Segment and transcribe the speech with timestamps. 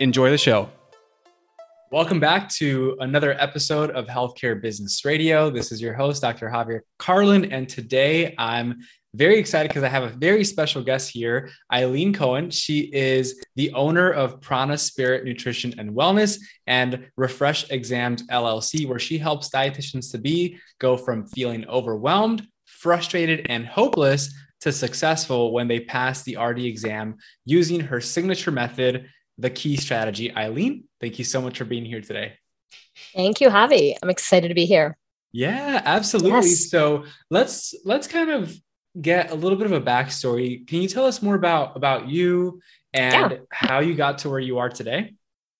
[0.00, 0.68] Enjoy the show.
[1.92, 5.50] Welcome back to another episode of Healthcare Business Radio.
[5.50, 6.48] This is your host, Dr.
[6.48, 8.80] Javier Carlin, and today I'm
[9.14, 12.50] very excited because I have a very special guest here, Eileen Cohen.
[12.50, 18.98] She is the owner of Prana Spirit Nutrition and Wellness and Refresh Exams LLC, where
[18.98, 25.68] she helps dietitians to be go from feeling overwhelmed, frustrated, and hopeless to successful when
[25.68, 30.34] they pass the RD exam using her signature method the key strategy.
[30.34, 32.34] Eileen, thank you so much for being here today.
[33.14, 33.96] Thank you, Javi.
[34.02, 34.96] I'm excited to be here.
[35.32, 36.50] Yeah, absolutely.
[36.50, 36.70] Yes.
[36.70, 38.56] So let's let's kind of
[39.00, 40.66] get a little bit of a backstory.
[40.66, 42.60] Can you tell us more about about you
[42.92, 43.38] and yeah.
[43.50, 45.14] how you got to where you are today?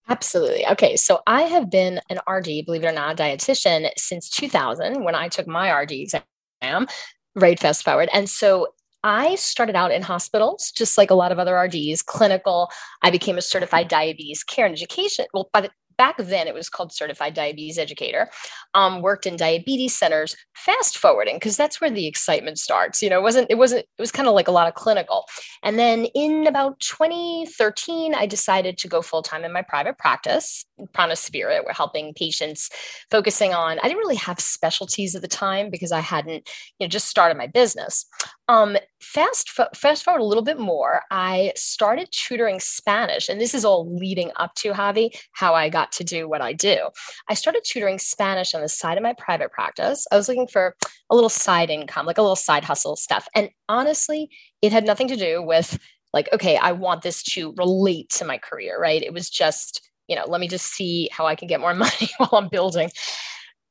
[0.09, 0.66] Absolutely.
[0.69, 0.97] Okay.
[0.97, 5.14] So I have been an RD, believe it or not, a dietitian since 2000 when
[5.14, 6.86] I took my RD exam,
[7.34, 8.11] right fast forward.
[8.12, 8.69] And so
[9.05, 12.70] I started out in hospitals, just like a lot of other RDs, clinical.
[13.02, 15.27] I became a certified diabetes care and education.
[15.34, 18.28] Well, by the back then it was called certified diabetes educator
[18.75, 23.19] um, worked in diabetes centers fast forwarding because that's where the excitement starts you know
[23.19, 25.25] it wasn't it wasn't it was kind of like a lot of clinical
[25.62, 31.15] and then in about 2013 i decided to go full-time in my private practice prana
[31.15, 32.69] spirit we're helping patients
[33.11, 36.89] focusing on i didn't really have specialties at the time because i hadn't you know
[36.89, 38.07] just started my business
[38.49, 43.65] um, fast fast forward a little bit more i started tutoring spanish and this is
[43.65, 46.89] all leading up to javi how i got got to do what I do.
[47.29, 50.06] I started tutoring Spanish on the side of my private practice.
[50.11, 50.77] I was looking for
[51.11, 53.29] a little side income, like a little side hustle stuff.
[53.35, 54.31] And honestly,
[54.62, 55.79] it had nothing to do with
[56.12, 59.03] like, okay, I want this to relate to my career, right?
[59.03, 62.10] It was just, you know, let me just see how I can get more money
[62.19, 62.91] while I'm building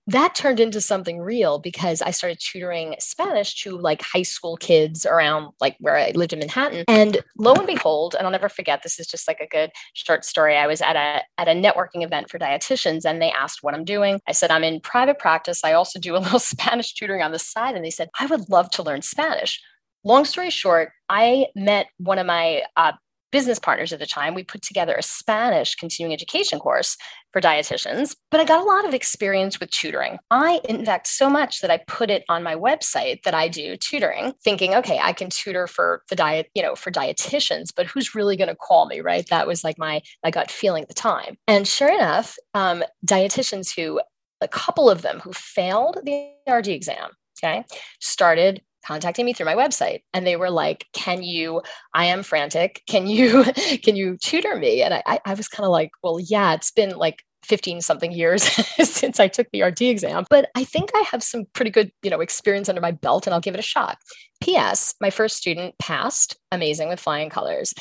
[0.08, 5.06] that turned into something real because I started tutoring Spanish to like high school kids
[5.06, 6.84] around like where I lived in Manhattan.
[6.90, 10.26] And lo and behold, and I'll never forget, this is just like a good short
[10.26, 10.58] story.
[10.58, 13.86] I was at a at a networking event for dietitians and they asked what I'm
[13.86, 14.20] doing.
[14.28, 15.64] I said, I'm in private practice.
[15.64, 17.76] I also do a little Spanish tutoring on the side.
[17.76, 19.62] And they said, I would love to learn Spanish.
[20.04, 22.92] Long story short, I met one of my uh,
[23.34, 26.96] business partners at the time, we put together a Spanish continuing education course
[27.32, 30.20] for dietitians, but I got a lot of experience with tutoring.
[30.30, 33.76] I, in fact, so much that I put it on my website that I do
[33.76, 38.14] tutoring, thinking, okay, I can tutor for the diet, you know, for dietitians, but who's
[38.14, 39.28] really going to call me, right?
[39.30, 41.36] That was like my, my gut feeling at the time.
[41.48, 44.00] And sure enough, um, dietitians who,
[44.42, 47.66] a couple of them who failed the RD exam, okay,
[48.00, 51.62] started contacting me through my website and they were like can you
[51.94, 53.44] i am frantic can you
[53.84, 56.96] can you tutor me and i i was kind of like well yeah it's been
[56.98, 58.44] like 15 something years
[58.90, 62.10] since I took the RD exam, but I think I have some pretty good, you
[62.10, 63.98] know, experience under my belt and I'll give it a shot.
[64.42, 67.74] PS, my first student passed amazing with flying colors.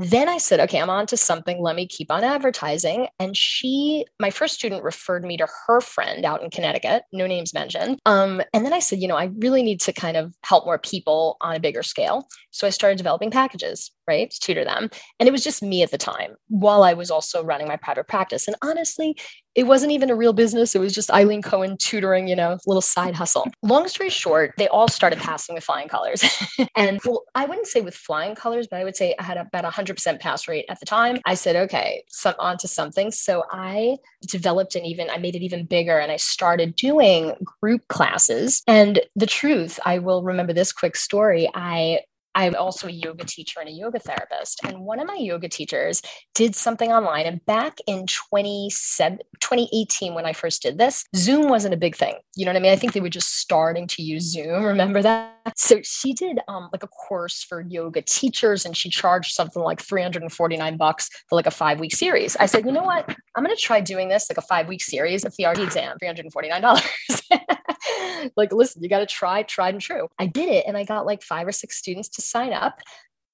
[0.00, 1.60] Then I said, okay, I'm on to something.
[1.60, 3.08] Let me keep on advertising.
[3.18, 7.52] And she, my first student referred me to her friend out in Connecticut, no names
[7.52, 7.98] mentioned.
[8.06, 10.78] Um, and then I said, you know, I really need to kind of help more
[10.78, 12.26] people on a bigger scale.
[12.50, 14.88] So I started developing packages, right, to tutor them.
[15.18, 18.08] And it was just me at the time while I was also running my private
[18.08, 18.48] practice.
[18.48, 19.18] And honestly,
[19.54, 20.74] it wasn't even a real business.
[20.74, 23.50] It was just Eileen Cohen tutoring, you know, little side hustle.
[23.62, 26.24] Long story short, they all started passing with flying colors.
[26.76, 29.64] and well, I wouldn't say with flying colors, but I would say I had about
[29.64, 31.18] a 100% pass rate at the time.
[31.26, 33.10] I said, okay, so on to something.
[33.10, 37.86] So I developed and even, I made it even bigger and I started doing group
[37.88, 38.62] classes.
[38.68, 41.50] And the truth, I will remember this quick story.
[41.54, 42.00] I
[42.34, 44.60] I'm also a yoga teacher and a yoga therapist.
[44.64, 46.02] And one of my yoga teachers
[46.34, 47.26] did something online.
[47.26, 52.14] And back in 2018, when I first did this, Zoom wasn't a big thing.
[52.36, 52.72] You know what I mean?
[52.72, 54.64] I think they were just starting to use Zoom.
[54.70, 55.39] Remember that?
[55.56, 59.80] So she did um, like a course for yoga teachers and she charged something like
[59.80, 62.36] 349 bucks for like a five week series.
[62.36, 63.08] I said, you know what?
[63.36, 65.96] I'm going to try doing this like a five week series of the RD exam,
[66.02, 68.30] $349.
[68.36, 70.08] like, listen, you got to try, tried and true.
[70.18, 72.80] I did it and I got like five or six students to sign up.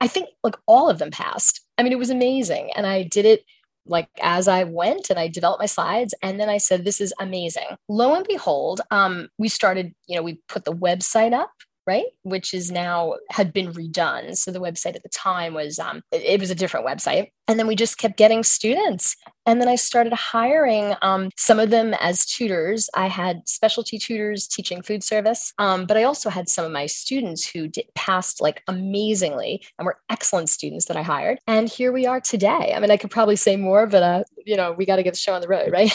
[0.00, 1.62] I think like all of them passed.
[1.78, 2.70] I mean, it was amazing.
[2.76, 3.44] And I did it
[3.88, 6.14] like as I went and I developed my slides.
[6.22, 7.76] And then I said, this is amazing.
[7.88, 11.52] Lo and behold, um, we started, you know, we put the website up
[11.86, 12.06] right?
[12.22, 14.36] Which is now had been redone.
[14.36, 17.28] So the website at the time was um, it, it, was a different website.
[17.46, 19.16] And then we just kept getting students
[19.46, 22.90] and then I started hiring um, some of them as tutors.
[22.94, 26.86] I had specialty tutors teaching food service, um, but I also had some of my
[26.86, 31.38] students who did, passed like amazingly and were excellent students that I hired.
[31.46, 32.72] And here we are today.
[32.74, 35.14] I mean, I could probably say more, but uh, you know, we got to get
[35.14, 35.92] the show on the road, right?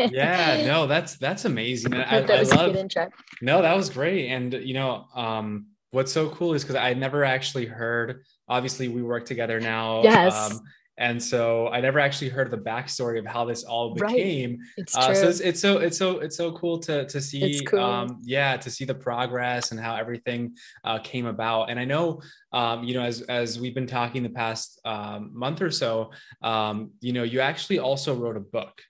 [0.00, 1.94] yeah, no, that's that's amazing.
[1.94, 3.10] I, that I, love, a good intro.
[3.42, 4.28] No, that was great.
[4.28, 8.24] And you know, um, what's so cool is because I never actually heard.
[8.48, 10.02] Obviously, we work together now.
[10.02, 10.52] Yes.
[10.52, 10.60] Um,
[10.96, 14.50] and so I never actually heard the backstory of how this all became.
[14.58, 14.68] Right.
[14.76, 17.80] It's uh, so it's, it's, so it's so it's so cool to to see, cool.
[17.80, 21.70] um, yeah, to see the progress and how everything uh, came about.
[21.70, 25.62] And I know, um, you know, as as we've been talking the past um, month
[25.62, 26.12] or so,
[26.42, 28.80] um, you know, you actually also wrote a book,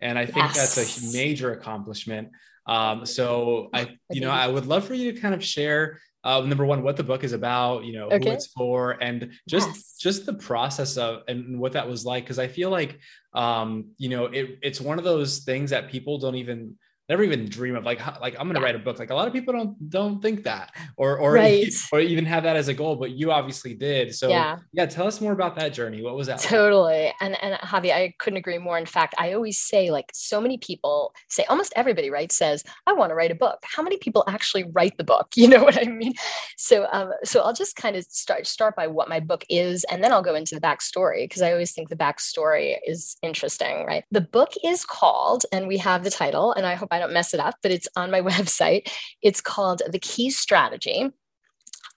[0.00, 0.74] and I think yes.
[0.74, 2.30] that's a major accomplishment.
[2.66, 6.40] Um, so I, you know, I would love for you to kind of share uh,
[6.40, 8.28] number one what the book is about you know okay.
[8.28, 9.96] who it's for and just yes.
[9.98, 12.98] just the process of and what that was like because i feel like
[13.34, 16.76] um you know it, it's one of those things that people don't even
[17.12, 18.64] never even dream of like like I'm going to yeah.
[18.64, 18.98] write a book.
[18.98, 21.70] Like a lot of people don't don't think that or or right.
[21.92, 24.14] or even have that as a goal, but you obviously did.
[24.14, 24.58] So yeah.
[24.72, 26.00] yeah, tell us more about that journey.
[26.00, 26.40] What was that?
[26.40, 27.04] Totally.
[27.04, 27.14] Like?
[27.20, 28.78] And and Javi, I couldn't agree more.
[28.78, 32.94] In fact, I always say like so many people say almost everybody right says I
[32.94, 33.58] want to write a book.
[33.62, 35.28] How many people actually write the book?
[35.42, 36.14] You know what I mean?
[36.56, 40.02] So um so I'll just kind of start start by what my book is, and
[40.02, 43.84] then I'll go into the backstory because I always think the backstory is interesting.
[43.84, 44.04] Right.
[44.12, 47.34] The book is called, and we have the title, and I hope I don't mess
[47.34, 48.90] it up, but it's on my website.
[49.22, 51.10] It's called The Key Strategy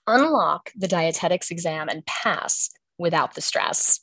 [0.06, 4.00] Unlock the Dietetics Exam and Pass Without the Stress.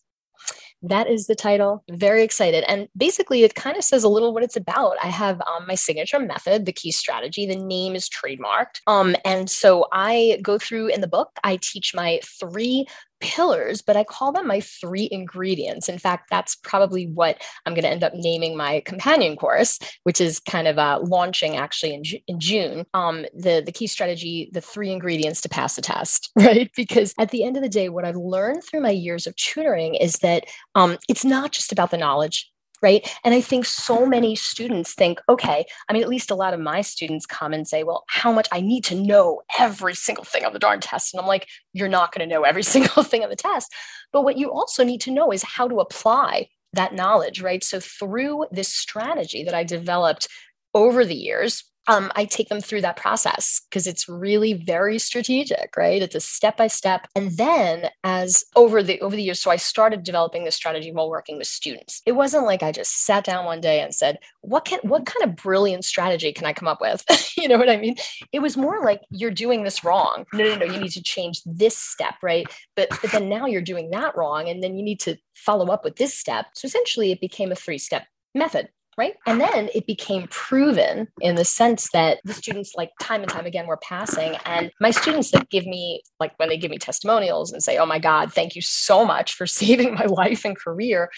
[0.82, 1.82] That is the title.
[1.90, 2.66] Very excited.
[2.68, 4.98] And basically, it kind of says a little what it's about.
[5.02, 7.46] I have um, my signature method, the key strategy.
[7.46, 8.82] The name is trademarked.
[8.86, 12.86] Um, and so I go through in the book, I teach my three
[13.20, 15.90] pillars, but I call them my three ingredients.
[15.90, 20.20] In fact, that's probably what I'm going to end up naming my companion course, which
[20.20, 22.86] is kind of uh, launching actually in, in June.
[22.94, 26.70] Um, the, the key strategy, the three ingredients to pass the test, right?
[26.76, 29.96] Because at the end of the day, what I've learned through my years of tutoring
[29.96, 30.46] is that
[30.76, 32.53] um, it's not just about the knowledge
[32.84, 33.10] right?
[33.24, 36.60] And I think so many students think, okay, I mean, at least a lot of
[36.60, 40.46] my students come and say, well, how much I need to know every single thing
[40.46, 41.14] on the darn test.
[41.14, 43.74] And I'm like, you're not going to know every single thing on the test.
[44.12, 47.64] But what you also need to know is how to apply that knowledge, right?
[47.64, 50.28] So through this strategy that I developed
[50.74, 55.76] over the years, um, I take them through that process because it's really very strategic,
[55.76, 56.02] right?
[56.02, 57.08] It's a step by step.
[57.16, 61.10] And then as over the over the years, so I started developing this strategy while
[61.10, 62.02] working with students.
[62.06, 65.30] It wasn't like I just sat down one day and said, "What can what kind
[65.30, 67.04] of brilliant strategy can I come up with?"
[67.38, 67.96] you know what I mean?
[68.32, 70.26] It was more like you're doing this wrong.
[70.34, 70.66] No, no, no.
[70.66, 72.48] You need to change this step, right?
[72.76, 75.84] But but then now you're doing that wrong, and then you need to follow up
[75.84, 76.46] with this step.
[76.56, 79.16] So essentially, it became a three step method right?
[79.26, 83.46] And then it became proven in the sense that the students like time and time
[83.46, 87.52] again were passing and my students that give me like when they give me testimonials
[87.52, 91.10] and say oh my god thank you so much for saving my life and career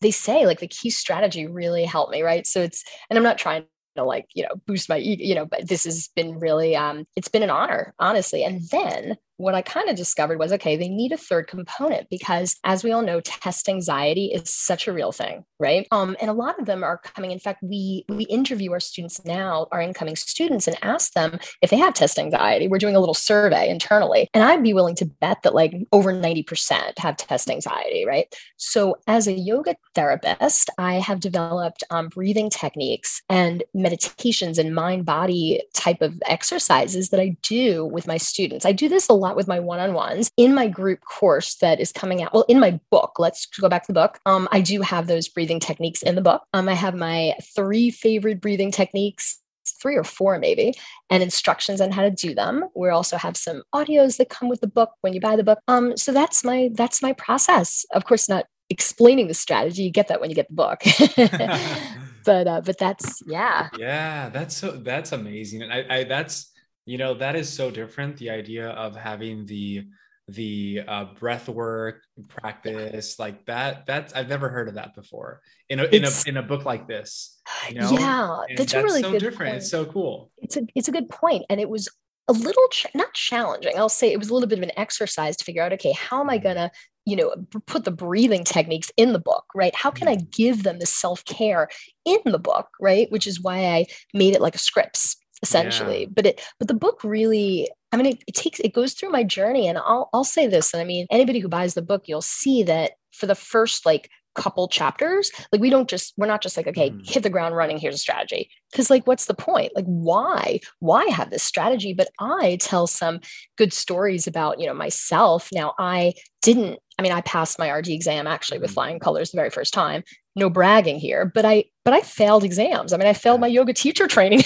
[0.00, 2.46] they say like the key strategy really helped me right?
[2.46, 3.64] So it's and i'm not trying
[3.96, 7.06] to like you know boost my ego you know but this has been really um
[7.16, 8.44] it's been an honor honestly.
[8.44, 12.56] And then what I kind of discovered was okay, they need a third component because,
[12.62, 15.86] as we all know, test anxiety is such a real thing, right?
[15.90, 17.32] Um, and a lot of them are coming.
[17.32, 21.70] In fact, we we interview our students now, our incoming students, and ask them if
[21.70, 22.68] they have test anxiety.
[22.68, 26.12] We're doing a little survey internally, and I'd be willing to bet that like over
[26.12, 28.32] ninety percent have test anxiety, right?
[28.58, 35.04] So, as a yoga therapist, I have developed um, breathing techniques and meditations and mind
[35.04, 38.64] body type of exercises that I do with my students.
[38.64, 41.92] I do this a lot lot with my one-on-ones in my group course that is
[41.92, 44.80] coming out well in my book let's go back to the book um, i do
[44.80, 49.38] have those breathing techniques in the book um, i have my three favorite breathing techniques
[49.80, 50.74] three or four maybe,
[51.10, 52.64] and instructions on how to do them.
[52.74, 55.60] We also have some audios that come with the book when you buy the book.
[55.68, 57.84] Um, so that's my that's my process.
[57.92, 59.84] Of course, not explaining the strategy.
[59.84, 60.82] You get that when you get the book.
[62.24, 63.68] but uh, but that's yeah.
[63.78, 66.51] Yeah, that's so that's amazing, and I, I that's
[66.86, 68.16] you know that is so different.
[68.16, 69.86] The idea of having the
[70.28, 75.80] the uh, breath work practice like that that's i've never heard of that before in
[75.80, 79.02] a in a in a book like this you know yeah and that's, that's really
[79.02, 79.56] so different point.
[79.56, 81.88] it's so cool it's a it's a good point and it was
[82.28, 85.36] a little ch- not challenging i'll say it was a little bit of an exercise
[85.36, 86.44] to figure out okay how am i mm-hmm.
[86.44, 86.70] gonna
[87.04, 87.34] you know
[87.66, 90.28] put the breathing techniques in the book right how can i mm-hmm.
[90.30, 91.68] give them the self-care
[92.04, 93.84] in the book right which is why i
[94.14, 96.08] made it like a scripts essentially yeah.
[96.14, 99.22] but it but the book really I mean, it, it, takes it goes through my
[99.22, 102.22] journey, and I'll I'll say this, and I mean, anybody who buys the book, you'll
[102.22, 106.56] see that for the first like couple chapters, like we don't just we're not just
[106.56, 107.08] like okay, mm.
[107.08, 107.78] hit the ground running.
[107.78, 109.72] Here's a strategy, because like what's the point?
[109.74, 111.94] Like why why have this strategy?
[111.94, 113.20] But I tell some
[113.56, 115.48] good stories about you know myself.
[115.52, 116.78] Now I didn't.
[116.98, 118.74] I mean, I passed my RD exam actually with mm.
[118.74, 122.92] flying colors the very first time, no bragging here but i but i failed exams
[122.92, 124.42] i mean i failed my yoga teacher training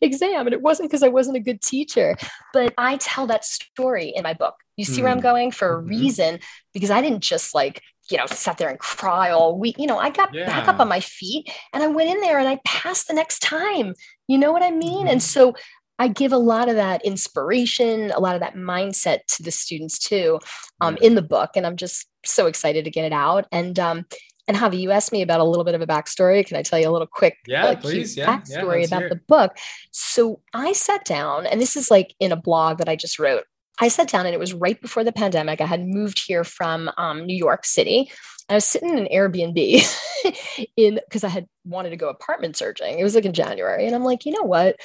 [0.00, 2.16] exam and it wasn't because i wasn't a good teacher
[2.52, 5.04] but i tell that story in my book you see mm.
[5.04, 5.22] where i'm mm.
[5.22, 5.88] going for a mm-hmm.
[5.88, 6.38] reason
[6.74, 7.82] because i didn't just like
[8.12, 10.46] you know sat there and cry all week you know i got yeah.
[10.46, 13.40] back up on my feet and i went in there and i passed the next
[13.40, 13.94] time
[14.28, 15.08] you know what i mean mm-hmm.
[15.08, 15.54] and so
[15.98, 20.00] I give a lot of that inspiration, a lot of that mindset to the students
[20.00, 20.40] too,
[20.80, 23.46] um, in the book, and I'm just so excited to get it out.
[23.52, 24.06] And um,
[24.48, 26.44] and Javi, you asked me about a little bit of a backstory.
[26.44, 28.16] Can I tell you a little quick yeah, like, please.
[28.16, 29.56] Yeah, backstory yeah, about the book?
[29.92, 33.44] So I sat down, and this is like in a blog that I just wrote.
[33.82, 35.60] I sat down, and it was right before the pandemic.
[35.60, 38.12] I had moved here from um, New York City.
[38.48, 43.00] I was sitting in an Airbnb in because I had wanted to go apartment searching.
[43.00, 44.76] It was like in January, and I'm like, you know what?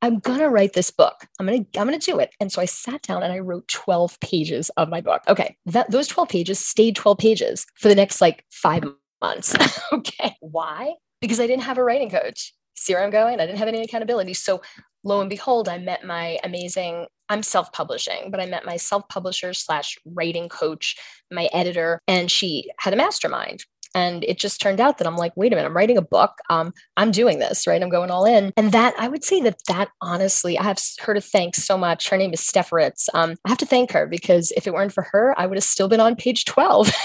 [0.00, 1.26] I'm gonna write this book.
[1.38, 2.30] I'm gonna I'm gonna do it.
[2.40, 5.20] And so I sat down and I wrote 12 pages of my book.
[5.28, 8.84] Okay, that those 12 pages stayed 12 pages for the next like five
[9.20, 9.54] months.
[9.92, 10.34] okay.
[10.40, 10.94] Why?
[11.20, 12.54] Because I didn't have a writing coach.
[12.74, 13.38] See where I'm going?
[13.38, 14.32] I didn't have any accountability.
[14.32, 14.62] So
[15.04, 19.98] lo and behold, I met my amazing, I'm self-publishing, but I met my self-publisher slash
[20.04, 20.96] writing coach,
[21.30, 23.64] my editor, and she had a mastermind.
[23.94, 26.32] And it just turned out that I'm like, wait a minute, I'm writing a book.
[26.50, 27.82] Um, I'm doing this, right?
[27.82, 28.52] I'm going all in.
[28.56, 32.10] And that I would say that that honestly, I have her to thank so much.
[32.10, 33.08] Her name is Steph Ritz.
[33.14, 35.64] Um, I have to thank her because if it weren't for her, I would have
[35.64, 36.92] still been on page 12.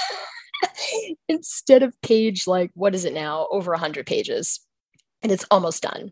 [1.27, 4.59] instead of page like what is it now over 100 pages
[5.23, 6.11] and it's almost done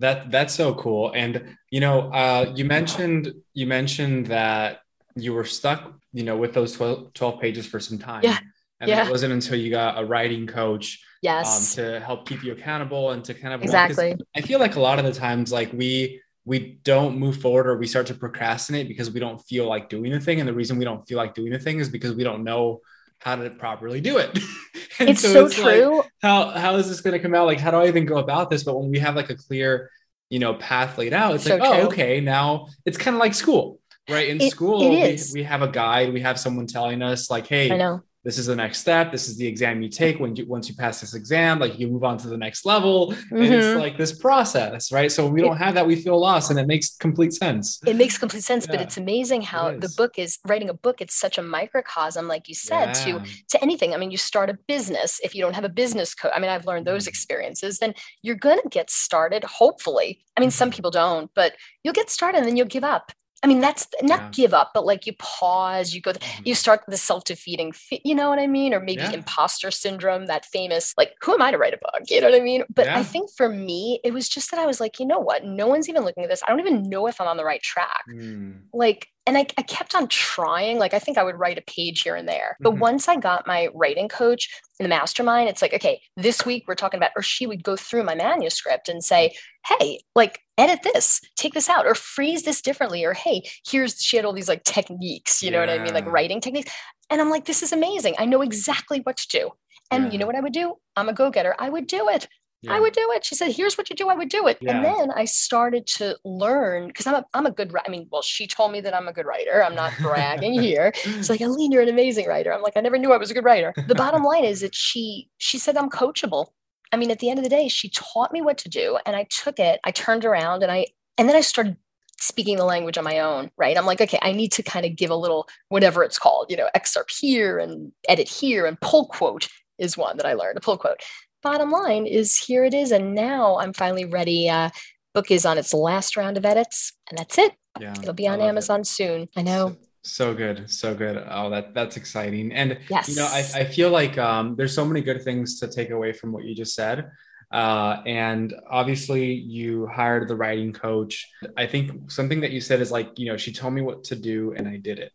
[0.00, 1.12] that that's so cool.
[1.14, 4.80] And you know uh, you mentioned you mentioned that
[5.14, 8.22] you were stuck you know with those 12, 12 pages for some time.
[8.24, 8.38] Yeah.
[8.80, 9.06] And yeah.
[9.06, 11.78] it wasn't until you got a writing coach yes.
[11.78, 14.16] um, to help keep you accountable and to kind of exactly.
[14.34, 17.76] I feel like a lot of the times like we we don't move forward or
[17.76, 20.40] we start to procrastinate because we don't feel like doing the thing.
[20.40, 22.80] And the reason we don't feel like doing the thing is because we don't know
[23.20, 24.30] how to properly do it.
[24.98, 25.98] it's so, so it's true.
[25.98, 27.46] Like, how how is this going to come out?
[27.46, 28.64] Like, how do I even go about this?
[28.64, 29.90] But when we have like a clear,
[30.28, 31.82] you know, path laid out, it's so like, oh, true.
[31.82, 34.28] oh, okay, now it's kind of like school, right?
[34.28, 37.46] In it, school, it we, we have a guide, we have someone telling us, like,
[37.46, 40.36] hey, I know this is the next step this is the exam you take when
[40.36, 43.36] you once you pass this exam like you move on to the next level mm-hmm.
[43.36, 43.80] and it's mm-hmm.
[43.80, 46.96] like this process right so we don't have that we feel lost and it makes
[46.96, 48.72] complete sense it makes complete sense yeah.
[48.72, 52.28] but it's amazing how it the book is writing a book it's such a microcosm
[52.28, 52.92] like you said yeah.
[52.92, 56.14] to to anything i mean you start a business if you don't have a business
[56.14, 57.10] code i mean i've learned those mm-hmm.
[57.10, 60.76] experiences then you're going to get started hopefully i mean some mm-hmm.
[60.76, 64.20] people don't but you'll get started and then you'll give up I mean, that's not
[64.20, 64.28] yeah.
[64.32, 66.42] give up, but like you pause, you go, mm-hmm.
[66.44, 68.74] you start the self defeating, you know what I mean?
[68.74, 69.12] Or maybe yeah.
[69.12, 72.10] imposter syndrome, that famous, like, who am I to write a book?
[72.10, 72.64] You know what I mean?
[72.74, 72.98] But yeah.
[72.98, 75.44] I think for me, it was just that I was like, you know what?
[75.44, 76.42] No one's even looking at this.
[76.46, 78.04] I don't even know if I'm on the right track.
[78.12, 78.60] Mm.
[78.74, 80.78] Like, and I, I, kept on trying.
[80.78, 82.56] Like, I think I would write a page here and there.
[82.60, 82.80] But mm-hmm.
[82.80, 84.48] once I got my writing coach
[84.78, 87.76] in the mastermind, it's like, okay, this week we're talking about, or she would go
[87.76, 89.34] through my manuscript and say,
[89.66, 94.16] hey, like, edit this, take this out, or freeze this differently, or hey, here's, she
[94.16, 95.56] had all these like techniques, you yeah.
[95.56, 95.94] know what I mean?
[95.94, 96.72] Like writing techniques.
[97.10, 98.14] And I'm like, this is amazing.
[98.18, 99.50] I know exactly what to do.
[99.90, 100.12] And yeah.
[100.12, 100.74] you know what I would do?
[100.96, 101.54] I'm a go getter.
[101.58, 102.28] I would do it.
[102.62, 102.74] Yeah.
[102.74, 103.24] I would do it.
[103.24, 104.76] She said, "Here's what you do." I would do it, yeah.
[104.76, 107.74] and then I started to learn because I'm a I'm a good.
[107.86, 109.64] I mean, well, she told me that I'm a good writer.
[109.64, 110.92] I'm not bragging here.
[111.04, 112.52] It's like, Eileen, you're an amazing writer.
[112.52, 113.72] I'm like, I never knew I was a good writer.
[113.86, 116.48] The bottom line is that she she said I'm coachable.
[116.92, 119.16] I mean, at the end of the day, she taught me what to do, and
[119.16, 119.80] I took it.
[119.84, 120.86] I turned around, and I
[121.16, 121.76] and then I started
[122.20, 123.78] speaking the language on my own, right?
[123.78, 126.56] I'm like, okay, I need to kind of give a little whatever it's called, you
[126.56, 129.48] know, excerpt here and edit here and pull quote
[129.78, 131.00] is one that I learned, a pull quote
[131.42, 134.68] bottom line is here it is and now i'm finally ready uh,
[135.14, 137.52] book is on its last round of edits, and that's it.
[137.80, 137.94] Yeah.
[138.00, 138.86] It'll be on Amazon it.
[138.86, 139.28] soon.
[139.36, 139.76] I know.
[140.02, 140.70] So, so, good.
[140.70, 141.22] So good.
[141.28, 142.52] Oh, that that's exciting.
[142.52, 143.08] And yes.
[143.08, 146.12] you know, I, I feel like um, there's so many good things to take away
[146.12, 147.10] from what you just said.
[147.52, 151.28] Uh, and obviously you hired the writing coach.
[151.56, 154.16] I think something that you said is like, you know, she told me what to
[154.16, 155.12] do and I did it.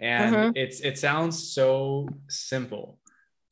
[0.00, 0.50] And mm-hmm.
[0.54, 2.98] it's it sounds so simple.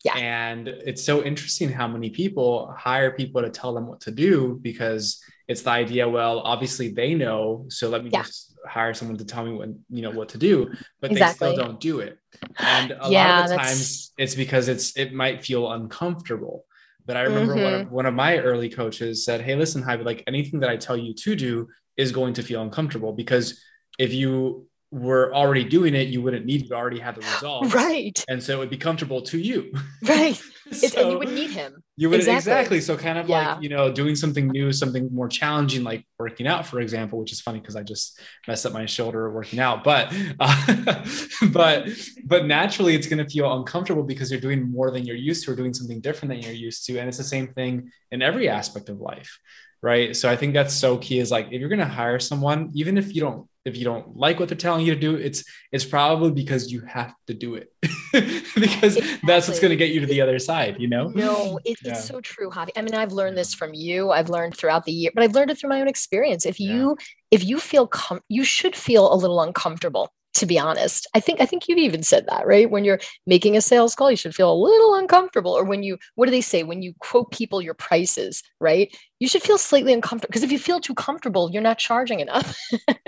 [0.05, 0.17] Yeah.
[0.17, 4.59] And it's so interesting how many people hire people to tell them what to do
[4.61, 8.23] because it's the idea, well, obviously they know, so let me yeah.
[8.23, 10.71] just hire someone to tell me what you know what to do,
[11.01, 11.49] but exactly.
[11.49, 12.19] they still don't do it.
[12.59, 16.65] And a yeah, lot of the times it's because it's it might feel uncomfortable.
[17.07, 17.65] But I remember mm-hmm.
[17.65, 17.95] one of mm-hmm.
[17.95, 21.15] one of my early coaches said, Hey, listen, Hy, like anything that I tell you
[21.15, 23.63] to do is going to feel uncomfortable because
[23.99, 27.75] if you were already doing it, you wouldn't need to already have the result.
[27.75, 28.25] Right.
[28.29, 29.73] And so it would be comfortable to you.
[30.07, 30.39] Right.
[30.73, 31.83] so and you would need him.
[31.97, 32.39] You would exactly.
[32.39, 32.81] exactly.
[32.81, 33.55] So kind of yeah.
[33.55, 37.33] like, you know, doing something new, something more challenging, like working out, for example, which
[37.33, 39.83] is funny because I just messed up my shoulder working out.
[39.83, 41.05] But uh,
[41.53, 41.89] but
[42.25, 45.57] but naturally it's gonna feel uncomfortable because you're doing more than you're used to or
[45.57, 46.99] doing something different than you're used to.
[46.99, 49.39] And it's the same thing in every aspect of life
[49.85, 52.71] right so i think that's so key is like if you're going to hire someone
[52.75, 55.45] even if you don't if you don't like what they're telling you to do it's
[55.73, 57.71] it's probably because you have to do it
[58.13, 59.21] because exactly.
[59.27, 61.93] that's what's going to get you to the other side you know no it, yeah.
[61.93, 62.71] it's so true Javi.
[62.77, 65.51] i mean i've learned this from you i've learned throughout the year but i've learned
[65.51, 67.05] it through my own experience if you yeah.
[67.31, 71.41] if you feel com- you should feel a little uncomfortable to be honest i think
[71.41, 72.71] i think you've even said that right?
[72.71, 75.99] When you're making a sales call you should feel a little uncomfortable or when you
[76.15, 76.63] what do they say?
[76.63, 78.95] When you quote people your prices right?
[79.19, 82.59] You should feel slightly uncomfortable because if you feel too comfortable you're not charging enough.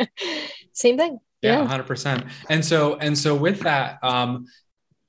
[0.72, 1.18] Same thing.
[1.42, 1.78] Yeah, yeah.
[1.78, 4.46] 100% and so and so with that um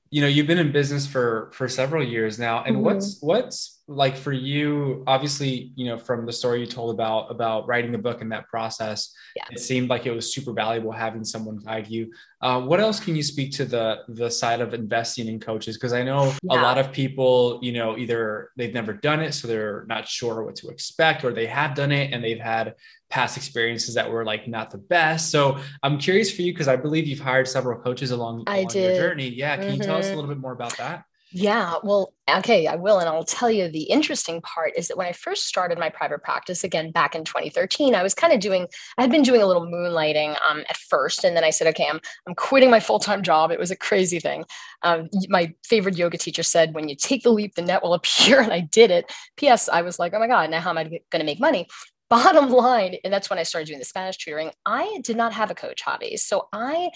[0.09, 2.85] you know you've been in business for for several years now and mm-hmm.
[2.85, 7.65] what's what's like for you obviously you know from the story you told about about
[7.67, 9.45] writing the book and that process yeah.
[9.49, 13.15] it seemed like it was super valuable having someone guide you uh, what else can
[13.15, 16.59] you speak to the the side of investing in coaches because i know yeah.
[16.59, 20.43] a lot of people you know either they've never done it so they're not sure
[20.43, 22.75] what to expect or they have done it and they've had
[23.09, 26.75] past experiences that were like not the best so i'm curious for you because i
[26.75, 29.75] believe you've hired several coaches along, along your journey yeah can mm-hmm.
[29.75, 30.17] you tell us a mm-hmm.
[30.17, 32.99] little bit more about that yeah, well, okay, I will.
[32.99, 36.23] And I'll tell you the interesting part is that when I first started my private
[36.23, 39.45] practice, again, back in 2013, I was kind of doing, I had been doing a
[39.45, 41.25] little moonlighting um, at first.
[41.25, 43.51] And then I said, okay, I'm, I'm quitting my full time job.
[43.51, 44.45] It was a crazy thing.
[44.83, 48.39] Um, my favorite yoga teacher said, when you take the leap, the net will appear.
[48.39, 49.11] And I did it.
[49.35, 49.67] P.S.
[49.67, 51.67] I was like, oh my God, now how am I going to make money?
[52.09, 55.51] Bottom line, and that's when I started doing the Spanish tutoring, I did not have
[55.51, 56.17] a coach Javi.
[56.17, 56.91] So I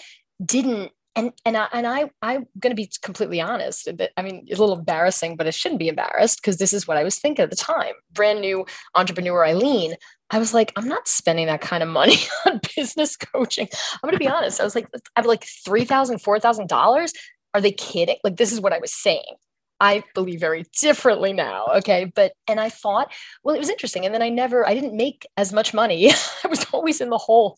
[0.46, 3.88] didn't and and I, and I I'm going to be completely honest.
[4.18, 6.98] I mean, it's a little embarrassing, but it shouldn't be embarrassed because this is what
[6.98, 7.94] I was thinking at the time.
[8.14, 9.96] Brand new entrepreneur Eileen.
[10.30, 13.68] I was like, I'm not spending that kind of money on business coaching.
[13.72, 14.62] I'm going to be honest.
[14.62, 17.14] I was like, I have like three thousand, four thousand dollars.
[17.54, 18.18] Are they kidding?
[18.24, 19.36] Like, this is what I was saying.
[19.82, 21.66] I believe very differently now.
[21.78, 22.06] Okay.
[22.06, 23.12] But, and I thought,
[23.44, 24.06] well, it was interesting.
[24.06, 26.12] And then I never, I didn't make as much money.
[26.44, 27.58] I was always in the hole.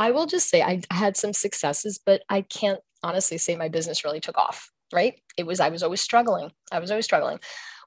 [0.00, 4.02] I will just say I had some successes, but I can't honestly say my business
[4.02, 5.20] really took off, right?
[5.36, 6.50] It was, I was always struggling.
[6.72, 7.38] I was always struggling.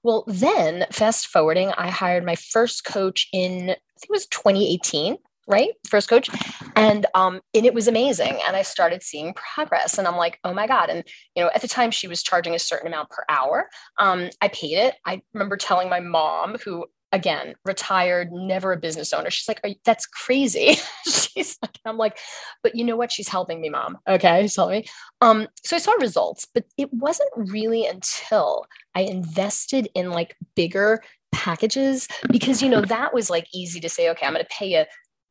[0.04, 5.18] Well, then fast forwarding, I hired my first coach in, I think it was 2018
[5.48, 5.72] right?
[5.90, 6.30] First coach.
[6.76, 8.40] And um and it was amazing.
[8.48, 9.98] And i started seeing progress.
[9.98, 10.90] And i'm like oh my god.
[10.90, 11.04] And
[11.36, 13.70] you know at the time she was charging a certain amount per hour.
[14.00, 14.96] Um i paid it.
[15.06, 19.30] I remember telling my mom who again, retired, never a business owner.
[19.30, 20.76] She's like, that's crazy.
[21.06, 22.18] She's like, I'm like,
[22.64, 23.12] but you know what?
[23.12, 24.00] She's helping me, mom.
[24.10, 24.48] Okay.
[24.48, 24.86] Tell me.
[25.22, 31.02] Um, so I saw results, but it wasn't really until I invested in like bigger
[31.32, 34.84] packages because you know that was like easy to say, okay, I'm gonna pay you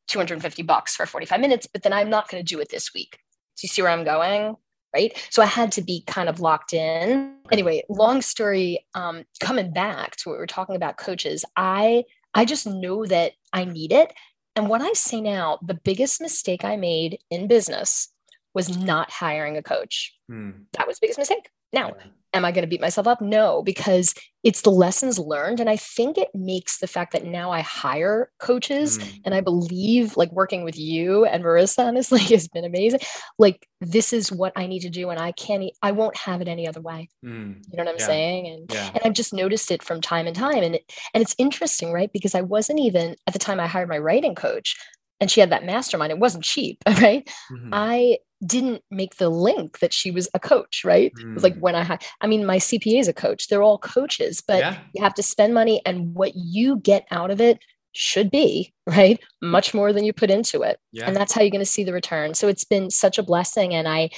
[0.08, 3.18] 250 bucks for 45 minutes, but then I'm not gonna do it this week.
[3.56, 4.56] Do you see where I'm going?
[4.94, 5.12] Right?
[5.30, 7.34] So i had to be kind of locked in.
[7.50, 12.44] Anyway long story um, coming back to what we are talking about coaches i i
[12.44, 14.12] just know that i need it.
[14.56, 18.08] And what i say now the biggest mistake i made in business
[18.54, 20.14] was not hiring a coach.
[20.28, 20.50] Hmm.
[20.74, 21.92] that was the biggest mistake now
[22.34, 23.20] am I going to beat myself up?
[23.20, 25.60] No, because it's the lessons learned.
[25.60, 29.20] And I think it makes the fact that now I hire coaches mm.
[29.24, 33.00] and I believe like working with you and Marissa, honestly, has been amazing.
[33.38, 35.10] Like, this is what I need to do.
[35.10, 37.08] And I can't, I won't have it any other way.
[37.24, 37.62] Mm.
[37.70, 38.06] You know what I'm yeah.
[38.06, 38.46] saying?
[38.48, 38.90] And, yeah.
[38.94, 40.62] and I've just noticed it from time and time.
[40.62, 42.12] And, it, and it's interesting, right?
[42.12, 44.76] Because I wasn't even at the time I hired my writing coach
[45.22, 46.10] and she had that mastermind.
[46.10, 47.24] It wasn't cheap, right?
[47.50, 47.70] Mm-hmm.
[47.72, 51.12] I didn't make the link that she was a coach, right?
[51.22, 51.40] Mm.
[51.40, 53.46] like when I I mean, my CPA is a coach.
[53.46, 54.78] They're all coaches, but yeah.
[54.94, 57.60] you have to spend money, and what you get out of it
[57.92, 59.20] should be, right?
[59.40, 60.80] Much more than you put into it.
[60.90, 61.06] Yeah.
[61.06, 62.34] And that's how you're going to see the return.
[62.34, 63.74] So it's been such a blessing.
[63.74, 64.10] And I,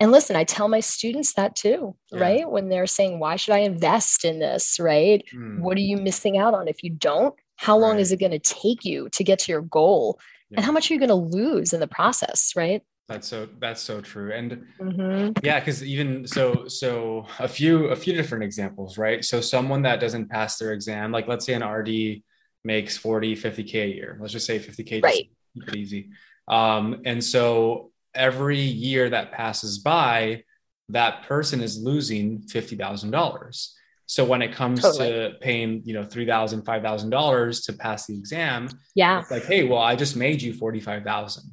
[0.00, 2.18] and listen, I tell my students that too, Yeah.
[2.20, 2.50] right?
[2.50, 5.22] When they're saying, why should I invest in this, right?
[5.34, 6.66] Mm, What are you missing out on?
[6.66, 8.00] If you don't, how long Right.
[8.00, 10.18] is it going to take you to get to your goal?
[10.50, 10.56] Yeah.
[10.58, 12.82] And how much are you going to lose in the process, right?
[13.08, 14.32] That's so that's so true.
[14.32, 15.36] And Mhm.
[15.42, 19.24] yeah, because even so, so a few a few different examples, right?
[19.24, 22.22] So someone that doesn't pass their exam, like let's say an RD
[22.64, 24.16] makes 40, 50K a year.
[24.20, 25.28] Let's just say 50K Right.
[25.54, 26.10] keep it easy.
[26.46, 30.44] Um, and so every year that passes by,
[30.90, 33.74] that person is losing fifty thousand dollars.
[34.10, 35.08] So when it comes Totally.
[35.10, 39.20] to paying, you know, three thousand, five thousand dollars to pass the exam, Yeah.
[39.20, 41.44] it's like, hey, well, I just made you forty-five thousand.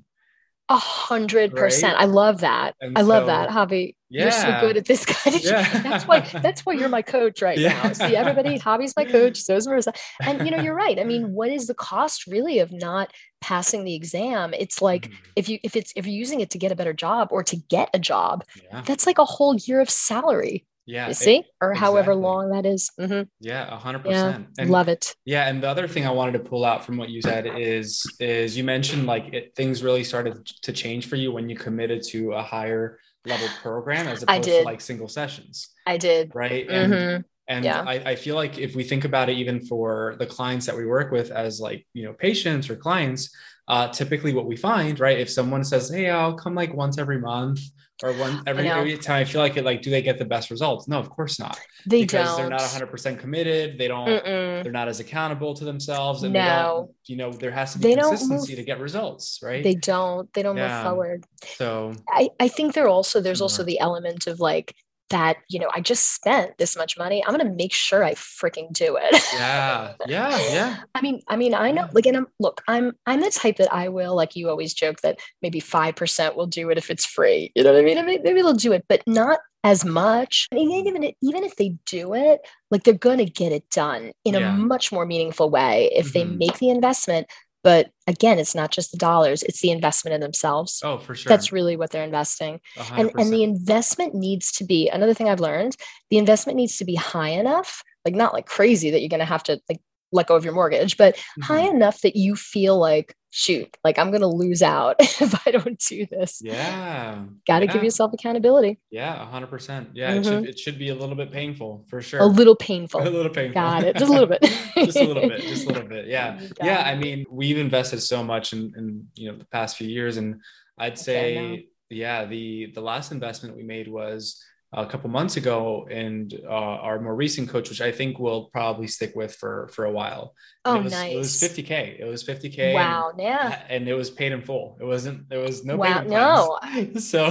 [0.70, 1.96] A hundred percent.
[2.00, 2.74] I love that.
[2.82, 3.94] And I love so- that, Javi.
[4.10, 5.82] You're so good at this kind of Yeah.
[5.84, 7.74] that's why that's why you're my coach right Yeah.
[7.84, 7.94] now.
[7.94, 9.96] See, everybody, Javi's my coach, so is Marissa.
[10.22, 10.98] And you know, you're right.
[11.00, 14.56] I mean, what is the cost really of not passing the exam?
[14.56, 15.14] It's like Mhm.
[15.36, 17.56] if you if it's if you're using it to get a better job or to
[17.70, 20.66] get a job, yeah, that's like a whole year of salary.
[20.88, 22.24] Yeah, You it- see, or however exactly.
[22.24, 22.90] long that is.
[23.00, 23.28] Mhm.
[23.40, 24.70] yeah, a hundred Yeah, percent.
[24.72, 25.16] Love it.
[25.26, 28.04] yeah, and the other thing I wanted to pull out from what you said is
[28.20, 32.02] is you mentioned like it, things really started to change for you when you committed
[32.14, 36.32] to a higher level program as opposed to like single sessions, I did.
[36.34, 36.66] right?
[36.70, 37.24] And Mhm.
[37.50, 37.82] and Yeah.
[37.82, 40.86] I, I feel like if we think about it, even for the clients that we
[40.86, 43.30] work with as like you know patients or clients,
[43.70, 45.20] uh, typically what we find, right?
[45.20, 47.60] If someone says, "Hey, I'll come like once every month."
[48.04, 50.52] Or one every, every time I feel like it, like, do they get the best
[50.52, 50.88] results?
[50.88, 51.60] No, of course not.
[51.88, 52.38] They because don't.
[52.38, 53.80] they're not 100% committed.
[53.80, 54.62] They don't, Mm-mm.
[54.64, 56.22] they're not as accountable to themselves.
[56.22, 56.40] And No.
[56.40, 59.64] they don't, you know, there has to be They consistency move- to get results, right?
[59.64, 60.32] They don't.
[60.34, 60.76] They don't Yeah.
[60.84, 61.24] move forward.
[61.56, 64.76] so, I, I think there also there's also the element of like
[65.10, 68.72] that you know i just spent this much money i'm to make sure i freaking
[68.74, 70.78] do it yeah, yeah, yeah.
[70.96, 71.88] i mean i mean i know Yeah.
[71.94, 75.02] like and i'm look i'm i'm the type that i will like you always joke
[75.02, 78.04] that maybe 5% will do it if it's free you know what i mean I
[78.04, 82.14] mean, maybe they'll do it but not as much and even even if they do
[82.14, 82.42] it
[82.72, 84.54] like they're going to get it done in Yeah.
[84.54, 86.38] a much more meaningful way if they Mhm.
[86.38, 87.28] make the investment
[87.64, 91.30] but again it's not just the dollars it's the investment in themselves Oh, for sure.
[91.30, 92.60] that's really what they're investing
[92.98, 95.76] and and the investment needs to be another thing i've learned
[96.10, 99.26] the investment needs to be high enough like not like crazy that you're going to
[99.26, 99.80] have to like
[100.12, 101.74] let go of your mortgage but high Mhm.
[101.76, 105.78] enough that you feel like shoot like i'm going to lose out if i don't
[105.78, 107.24] do this Yeah.
[107.46, 107.74] got to yeah.
[107.74, 109.90] give yourself accountability Yeah, a hundred percent.
[109.94, 112.20] Yeah, it should it should be a little bit painful for sure.
[112.22, 112.34] Mm-hmm.
[112.34, 113.02] a little painful.
[113.08, 113.54] a little painful.
[113.54, 114.42] got it just a little bit
[114.76, 115.42] just a little bit.
[115.42, 116.08] Just a little bit.
[116.08, 116.40] Yeah.
[116.40, 119.88] Got yeah i mean we've invested so much in, in you know the past few
[119.88, 120.42] years and
[120.80, 126.34] i'd say yeah the the last investment we made was a couple months ago and
[126.46, 129.92] uh, our more recent coach which i think we'll probably stick with for for a
[129.92, 130.34] while.
[130.66, 133.62] And oh it was, nice it was 50k it was 50k and- wow yeah.
[133.70, 134.78] and, it was paid in full.
[134.82, 136.60] It wasn't there was no wow no.
[137.00, 137.30] So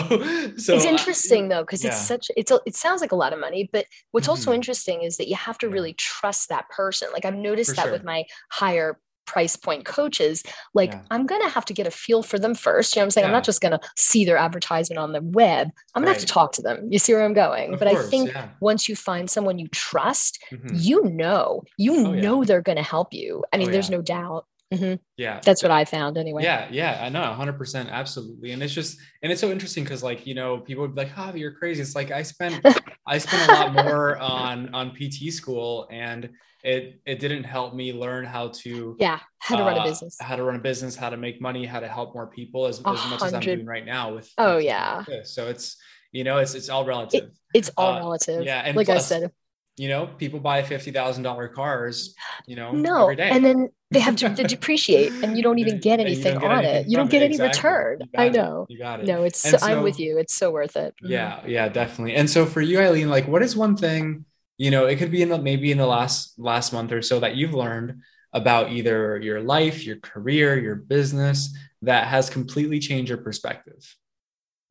[0.57, 1.91] so it's I- interesting though because yeah.
[1.91, 4.55] it's such it's a, it sounds like a lot of money but what's also Mhm.
[4.55, 7.09] interesting is that you have to really trust that person.
[7.13, 7.93] Like i've noticed For that sure.
[7.93, 10.43] with my higher price point coaches
[10.75, 11.03] like Yeah.
[11.11, 13.25] i'm gonna have to get a feel for them first you know what i'm saying
[13.27, 16.53] i'm not just gonna see their advertisement on the web i'm gonna have to talk
[16.53, 18.49] to them you see where i'm going Of but course, i think yeah.
[18.61, 20.71] once you find someone you trust Mhm.
[20.73, 22.21] you know you Oh, yeah.
[22.23, 23.97] know they're gonna help you i mean Oh, there's yeah.
[23.97, 24.99] no doubt Mhm.
[25.17, 28.51] yeah that's what i found anyway Yeah, yeah, I know, 100%, absolutely.
[28.51, 31.15] And it's just, and it's so interesting because, like, you know, people would be like,
[31.15, 32.65] "Javi, you're crazy." It's like I spent,
[33.07, 36.31] I spent a lot more on on PT school, and
[36.65, 40.17] it it didn't help me learn how to yeah how to run a uh, business
[40.21, 42.79] how to run a business, how to make money, how to help more people as,
[42.79, 44.29] as much as I'm doing right now with.
[44.37, 45.05] Oh, yeah.
[45.09, 45.27] like.
[45.27, 45.77] So it's
[46.11, 47.31] you know it's it's all relative.
[47.55, 49.31] it's all uh, relative yeah, and like i said
[49.77, 52.15] you know, people buy fifty thousand dollar cars,
[52.47, 53.29] you know, no every day.
[53.31, 56.87] and then they have to depreciate and you don't even get anything get on anything
[56.87, 57.27] it you don't get it.
[57.27, 57.69] any Exactly.
[57.69, 58.39] return i got it.
[58.39, 59.07] know You got it.
[59.07, 61.11] no it's so, i'm with you it's so worth it Mhm.
[61.11, 62.15] Yeah, yeah, definitely.
[62.17, 64.25] And so for you, Eileen, like what is one thing,
[64.59, 67.21] you know, it could be in the maybe in the last last month or so
[67.21, 68.01] that you've learned
[68.33, 73.83] about either your life, your career, your business that has completely changed your perspective.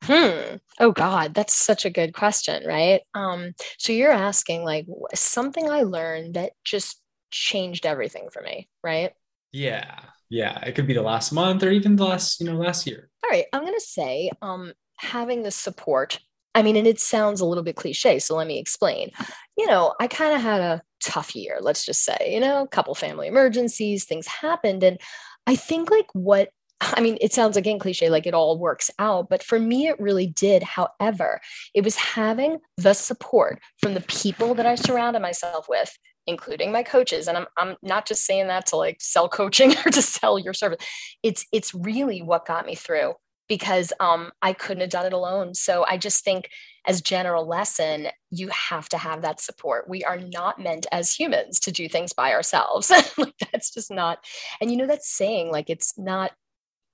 [0.05, 0.57] Hmm.
[0.79, 3.01] Oh God, that's such a good question, right?
[3.13, 9.13] Um, so you're asking like something I learned that just changed everything for me, right?
[9.51, 9.99] Yeah.
[10.29, 10.59] Yeah.
[10.59, 13.09] It could be the last month or even the last, you know, last year.
[13.23, 16.19] All right, I'm gonna say um having the support.
[16.53, 19.11] I mean, and it sounds a little bit cliche, so let me explain.
[19.57, 22.67] You know, I kind of had a tough year, let's just say, you know, a
[22.67, 24.83] couple family emergencies, things happened.
[24.83, 24.99] And
[25.47, 26.49] I think like what
[26.81, 29.99] I mean, it sounds again cliche, like it all works out, but for me, it
[29.99, 30.61] really did.
[30.63, 31.39] However,
[31.73, 36.83] it was having the support from the people that I surrounded myself with including my
[36.83, 40.39] coaches and I'm I'm not just saying that to like sell coaching or to sell
[40.39, 40.83] your service.
[41.23, 43.13] It's it's really what got me through
[43.47, 45.53] because um I couldn't have done it alone.
[45.53, 46.49] So I just think
[46.87, 49.89] as general lesson you have to have that support.
[49.89, 52.91] We are not meant as humans to do things by ourselves.
[53.17, 54.19] Like that's just not
[54.59, 56.31] and you know that saying like it's not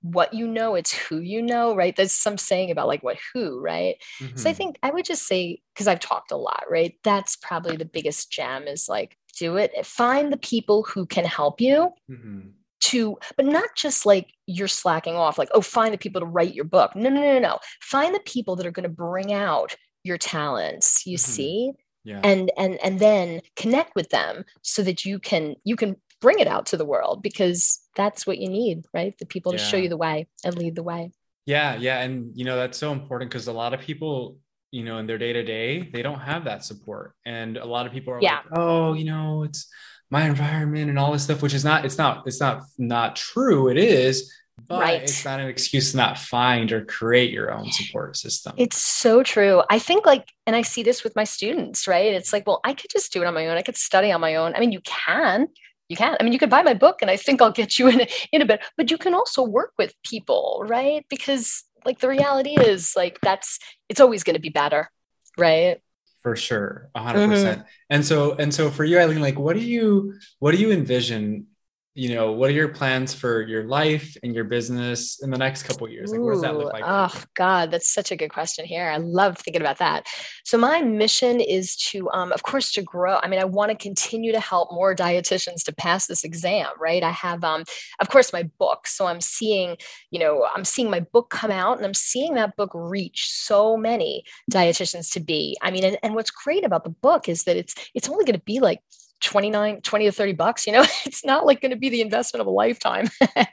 [0.02, 3.60] what you know it's who you know right there's some saying about like what who
[3.60, 4.36] right mm-hmm.
[4.36, 4.58] so i mm-hmm.
[4.58, 8.30] think i would just say because i've talked a lot right that's probably the biggest
[8.30, 12.40] gem is like do it find the people who can help you mm-hmm.
[12.80, 16.54] to but not just like you're slacking off like oh find the people to write
[16.54, 19.32] your book no no no no no find the people that are going to bring
[19.32, 21.30] out your talents you mm-hmm.
[21.30, 21.72] see
[22.04, 22.20] yeah.
[22.24, 26.46] and and and then connect with them so that you can you can bring it
[26.46, 29.16] out to the world because that's what you need, right?
[29.18, 29.58] The people yeah.
[29.58, 31.12] to show you the way and lead the way.
[31.46, 34.38] Yeah, yeah, and you know that's so important because a lot of people,
[34.70, 37.86] you know, in their day to day, they don't have that support, and a lot
[37.86, 38.36] of people are yeah.
[38.36, 39.66] like, "Oh, you know, it's
[40.10, 43.68] my environment and all this stuff," which is not, it's not, it's not not true.
[43.68, 44.32] It is,
[44.68, 45.02] but right.
[45.02, 48.54] it's not an excuse to not find or create your own support system.
[48.56, 49.62] It's so true.
[49.70, 52.12] I think like, and I see this with my students, right?
[52.12, 53.56] It's like, well, I could just do it on my own.
[53.56, 54.54] I could study on my own.
[54.54, 55.48] I mean, you can,
[55.92, 56.16] you can.
[56.18, 58.08] I mean, you could buy my book and I think I'll get you in a,
[58.32, 61.04] in a bit, but you can also work with people, right?
[61.10, 64.90] Because like the reality is like that's it's always going to be better,
[65.36, 65.80] right?
[66.22, 67.14] For sure, 100%.
[67.14, 67.60] Mm-hmm.
[67.90, 71.46] And so and so for you Eileen, like what do you what do you envision
[71.94, 75.64] you know, what are your plans for your life and your business in the next
[75.64, 76.10] couple years?
[76.10, 76.84] Like, what does that look like?
[76.86, 78.88] Oh God, that's such a good question here.
[78.88, 80.06] I love thinking about that.
[80.44, 83.18] So my mission is to, um, of course, to grow.
[83.22, 87.02] I mean, I want to continue to help more dietitians to pass this exam, right?
[87.02, 87.64] I have, um,
[88.00, 88.86] of course, my book.
[88.86, 89.76] So I'm seeing,
[90.10, 93.76] you know, I'm seeing my book come out and I'm seeing that book reach so
[93.76, 95.58] many dietitians to be.
[95.60, 98.38] I mean, and, and what's great about the book is that it's it's only going
[98.38, 98.80] to be like
[99.22, 102.40] 29 20 to 30 bucks you know it's not like going to be the investment
[102.40, 103.08] of a lifetime.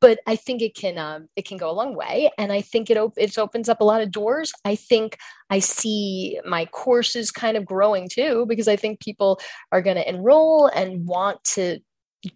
[0.00, 2.90] But i think it can um, it can go a long way and i think
[2.90, 4.52] it, op- it opens up a lot of doors.
[4.64, 5.16] I think
[5.50, 9.38] i see my courses kind of growing too because i think people
[9.70, 11.78] are going to enroll and want to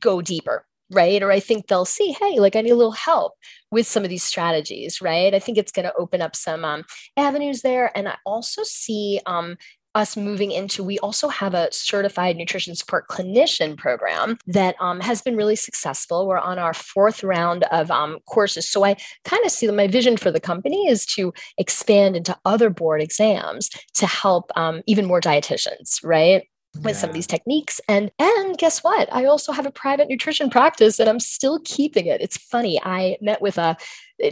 [0.01, 1.23] go deeper right?
[1.23, 3.33] Or i think they'll see hey like i need a little help
[3.73, 5.35] with some of these strategies right?
[5.35, 6.85] I think it's going to open up some um,
[7.17, 9.57] avenues there and i also see um,
[9.97, 15.23] us moving into, we also have a certified nutrition support clinician program that um, has
[15.23, 16.29] been really successful.
[16.29, 18.69] We're on our fourth round of um, courses.
[18.69, 22.37] So I kind of see that my vision for the company is to expand into
[22.45, 26.47] other board exams to help um, even more dietitians, right?
[26.77, 27.01] With yeah.
[27.01, 27.81] some of these techniques.
[27.89, 29.13] And and guess what?
[29.13, 32.21] I also have a private nutrition practice and i'm still keeping it.
[32.21, 33.77] It's funny i met with a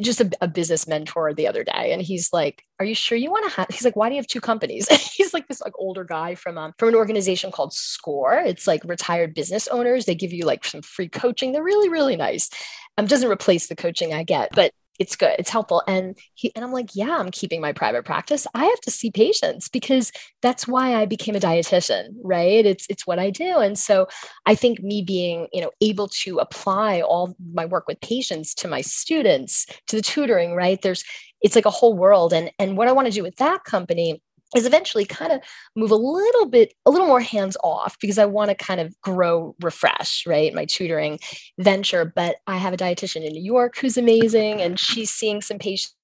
[0.01, 3.31] just a, a, business mentor the other day and he's like are you sure you
[3.31, 4.89] want to have he's like why do you have two companies?
[5.15, 8.35] He's like this like older guy from um, from an organization called score.
[8.35, 10.07] It's like retired business owners.
[10.07, 11.53] They give you like some free coaching.
[11.53, 12.51] They're really really nice.
[12.99, 15.83] Um doesn't replace the coaching i get but it's good it's helpful.
[15.87, 18.47] And he and i'm like yeah i'm keeping my private practice.
[18.55, 22.65] I have to see patients because that's why i became a dietitian right?
[22.65, 23.59] It's it's what i do.
[23.59, 24.09] And so
[24.47, 28.69] i think me being you know able to apply all my work with patients to
[28.69, 30.81] my students to the tutoring right?
[30.81, 31.05] There's
[31.41, 32.33] it's like a whole world.
[32.33, 34.23] And and what i want to do with that company
[34.55, 35.41] is eventually kind of
[35.77, 38.99] move a little bit a little more hands off because i want to kind of
[39.01, 41.19] grow refresh right my tutoring
[41.59, 45.59] venture but i have a dietitian in new york who's amazing and she's seeing some
[45.59, 45.95] patients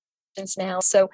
[0.59, 1.11] now so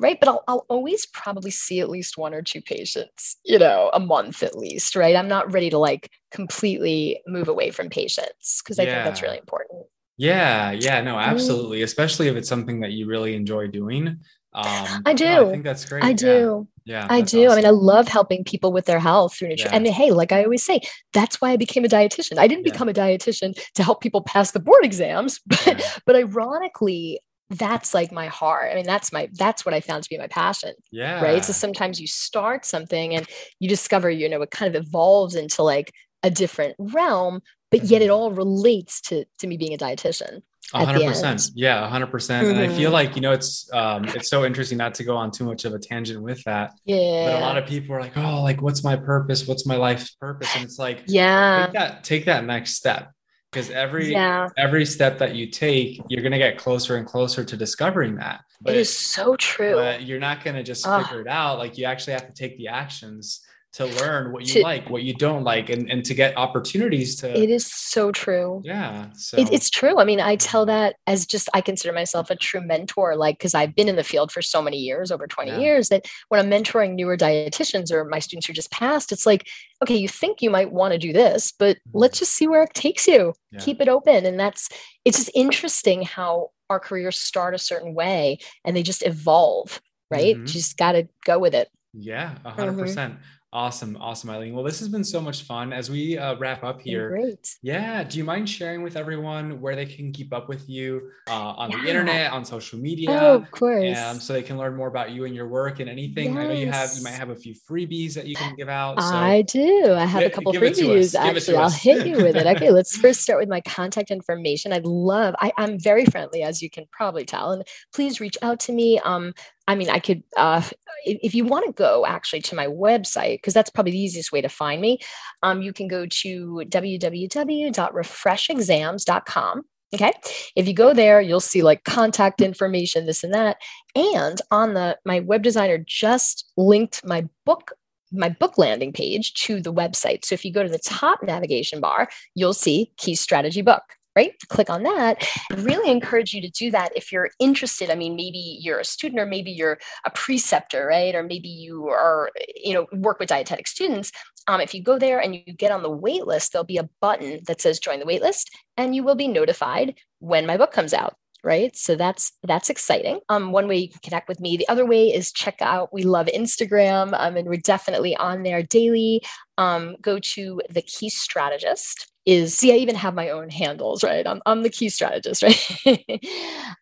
[0.00, 3.90] right but I'll, I'll always probably see at least one or two patients you know
[3.92, 8.62] a month at least right i'm not ready to like completely move away from patients
[8.62, 8.94] because i yeah.
[8.94, 11.30] think that's really important yeah yeah no mm-hmm.
[11.30, 14.18] absolutely especially if it's something that you really enjoy doing
[14.52, 15.26] um, I do.
[15.26, 16.02] I think that's great.
[16.02, 16.66] I do.
[16.90, 17.46] Yeah, yeah I do.
[17.46, 17.52] Awesome.
[17.52, 19.70] I mean, I love helping people with their health through nutrition.
[19.70, 19.76] Yeah.
[19.76, 20.80] And hey, like I always say,
[21.12, 22.38] that's why I became a dietitian.
[22.38, 22.72] I didn't yeah.
[22.72, 28.12] become a dietitian to help people pass the board exams, but but ironically, that's like
[28.12, 28.70] my heart.
[28.72, 30.74] I mean, that's my that's what I found to be my passion.
[30.90, 31.22] Yeah.
[31.22, 31.44] Right.
[31.44, 33.26] So sometimes you start something and
[33.60, 38.02] you discover, you know, it kind of evolves into like a different realm, but yet
[38.02, 38.14] it mm-hmm.
[38.14, 41.42] all relates to to me being a dietitian hundred percent.
[41.54, 42.46] Yeah, hundred percent.
[42.46, 42.92] And I feel mm-hmm.
[42.92, 45.74] like, you know, it's, um, it's so interesting not to go on too much of
[45.74, 46.72] a tangent with that.
[46.84, 47.26] Yeah.
[47.26, 49.46] But a lot of people are like, oh, like, what's my purpose?
[49.46, 50.54] What's my life's purpose?
[50.54, 53.12] And it's like, yeah, take that, take that next step
[53.50, 54.48] because every, yeah.
[54.56, 58.42] every step that you take, you're going to get closer and closer to discovering that.
[58.60, 59.74] But it is so true.
[59.74, 61.58] But you're not going to just figure it out.
[61.58, 63.40] Like you actually have to take the actions
[63.72, 67.14] to learn what you to, like, what you don't like, and, and to get opportunities
[67.16, 67.38] to.
[67.38, 68.62] It is so true.
[68.64, 69.12] Yeah.
[69.14, 69.38] So.
[69.38, 69.98] It, it's true.
[70.00, 73.54] I mean, I tell that as just, I consider myself a true mentor, like, because
[73.54, 75.58] I've been in the field for so many years, over 20 yeah.
[75.58, 79.46] years, that when I'm mentoring newer dietitians or my students who just passed, it's like,
[79.82, 81.98] okay, you think you might want to do this, but mm-hmm.
[81.98, 83.34] let's just see where it takes you.
[83.52, 83.60] Yeah.
[83.60, 84.26] Keep it open.
[84.26, 84.68] And that's,
[85.04, 89.80] it's just interesting how our careers start a certain way and they just evolve,
[90.10, 90.34] right?
[90.34, 90.42] Mm-hmm.
[90.42, 91.68] You just got to go with it.
[91.92, 92.76] Yeah, 100%.
[92.76, 93.14] Mm-hmm.
[93.52, 93.96] Awesome.
[94.00, 94.54] Awesome, Eileen.
[94.54, 97.08] Well, this has been so much fun as we uh, wrap up here.
[97.08, 97.56] Great.
[97.62, 98.04] Yeah.
[98.04, 101.72] Do you mind sharing with everyone where they can keep up with you uh, on
[101.72, 101.82] yeah.
[101.82, 103.10] the internet, on social media?
[103.10, 103.98] Oh, of course.
[103.98, 106.34] Um, so they can learn more about you and your work and anything.
[106.34, 106.36] Yes.
[106.36, 109.02] I know you have, you might have a few freebies that you can give out.
[109.02, 109.94] So I do.
[109.94, 111.18] I have a couple freebies.
[111.18, 112.46] Actually, I'll hit you with it.
[112.50, 112.70] Okay.
[112.70, 114.72] let's first start with my contact information.
[114.72, 117.52] I'd love, I, I'm very friendly, as you can probably tell.
[117.52, 117.62] And
[117.94, 118.98] please reach out to me.
[118.98, 119.34] Um,
[119.70, 120.62] I mean, I could, uh,
[121.04, 124.40] if you want to go actually to my website, because that's probably the easiest way
[124.40, 124.98] to find me,
[125.44, 129.62] um, you can go to www.refreshexams.com.
[129.94, 130.12] Okay.
[130.56, 133.58] If you go there, you'll see like contact information, this and that.
[133.94, 137.70] And on the, my web designer just linked my book
[138.12, 140.24] my book landing page to the website.
[140.24, 143.84] So if you go to the top navigation bar, you'll see key strategy book
[144.16, 144.32] right?
[144.48, 145.26] Click on that.
[145.52, 147.90] I really encourage you to do that if you're interested.
[147.90, 151.14] I mean, maybe you're a student or maybe you're a preceptor, right?
[151.14, 154.10] Or maybe you are, you know, work with dietetic students.
[154.48, 156.88] Um, if you go there and you get on the wait list, there'll be a
[157.00, 160.72] button that says join the wait list and you will be notified when my book
[160.72, 164.56] comes out right so that's that's exciting um one way you can connect with me
[164.56, 168.62] the other way is check out we love instagram um, and we're definitely on there
[168.62, 169.22] daily
[169.60, 174.26] um go to the key strategist is see, I even have my own handles, right?
[174.26, 175.42] I'm, I'm the key strategist,
[175.86, 176.20] right?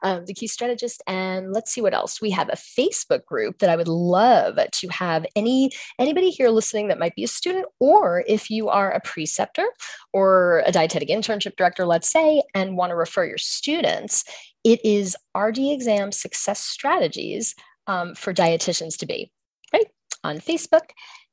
[0.03, 1.03] um, the key strategist.
[1.07, 2.21] And let's see what else.
[2.21, 6.89] We have a Facebook group that I would love to have any anybody here listening
[6.89, 9.67] that might be a student, or if you are a preceptor
[10.13, 14.25] or a dietetic internship director, let's say, and want to refer your students,
[14.65, 17.55] it is RD exam success strategies
[17.87, 19.31] um, for dietitians to be,
[19.73, 19.87] right?
[20.25, 20.91] On Facebook.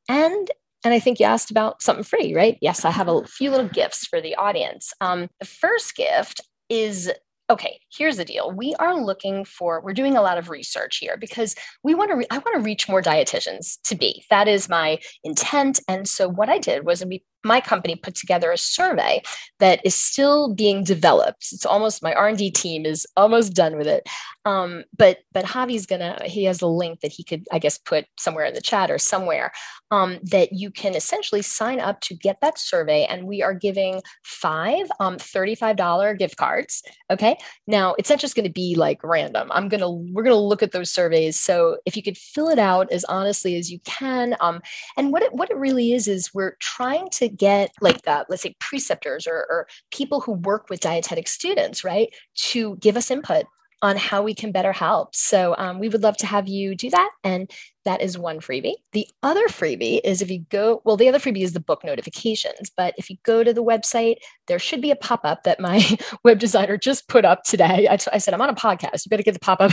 [0.07, 0.49] And
[0.85, 2.57] and I think you asked about something free, right?
[2.61, 4.93] Yes, I have a few little gifts for the audience.
[5.01, 7.11] Um, the first gift is
[7.49, 11.15] okay here's the deal we are looking for we're doing a lot of research here
[11.15, 14.67] because we want to re- i want to reach more dietitians to be that is
[14.67, 19.21] my intent and so what i did was we my company put together a survey
[19.59, 21.47] that is still being developed.
[21.51, 24.07] It's almost my R&D team is almost done with it.
[24.45, 28.05] Um, but but Javi's gonna he has a link that he could I guess put
[28.19, 29.51] somewhere in the chat or somewhere
[29.91, 34.01] um, that you can essentially sign up to get that survey, and we are giving
[34.23, 36.83] five um, $35 gift cards.
[37.09, 39.51] Okay, now it's not just going to be like random.
[39.51, 41.39] I'm gonna we're gonna look at those surveys.
[41.39, 44.61] So if you could fill it out as honestly as you can, um,
[44.95, 48.43] and what it what it really is is we're trying to get like uh, let's
[48.43, 53.45] say preceptors or, or people who work with dietetic students right to give us input
[53.81, 55.15] on how we can better help.
[55.15, 57.09] So um, we would love to have you do that.
[57.23, 57.51] And
[57.83, 58.75] that is one freebie.
[58.93, 62.71] The other freebie is if you go, well, the other freebie is the book notifications.
[62.75, 64.15] But if you go to the website,
[64.47, 65.85] there should be a pop up that my
[66.23, 67.87] web designer just put up today.
[67.89, 69.05] I, t- I said, I'm on a podcast.
[69.05, 69.71] You better get the pop up.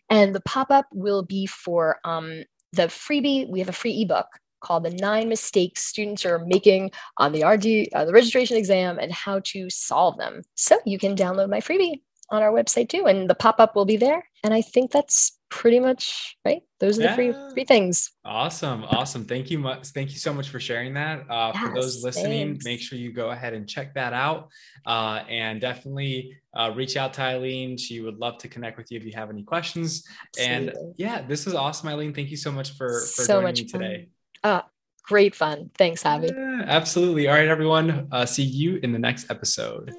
[0.10, 3.48] and the pop up will be for um, the freebie.
[3.48, 4.26] We have a free ebook
[4.64, 9.12] called The Nine Mistakes Students Are Making on the RD, uh, the registration exam, and
[9.12, 10.42] how to solve them.
[10.54, 12.00] So you can download my freebie
[12.30, 14.24] on our website too, and the pop up will be there.
[14.42, 16.62] And I think that's pretty much right.
[16.80, 17.10] Those are yeah.
[17.10, 18.10] the three three things.
[18.24, 19.24] Awesome, awesome.
[19.24, 19.88] Thank you much.
[19.88, 21.24] Thank you so much for sharing that.
[21.30, 22.64] Uh, yes, for those listening, thanks.
[22.64, 24.48] make sure you go ahead and check that out,
[24.86, 27.76] uh, and definitely uh, reach out to Eileen.
[27.76, 30.04] She would love to connect with you if you have any questions.
[30.38, 30.68] Absolutely.
[30.68, 32.12] And yeah, this is awesome, Eileen.
[32.12, 34.08] Thank you so much for for so joining me today.
[34.44, 34.60] Uh,
[35.02, 35.70] great fun.
[35.78, 36.30] Thanks, Javi.
[36.30, 37.26] Yeah, absolutely.
[37.26, 38.08] All right, everyone.
[38.12, 39.92] Uh, see you in the next episode.